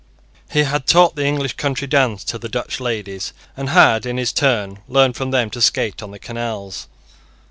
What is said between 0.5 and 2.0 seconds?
had taught the English country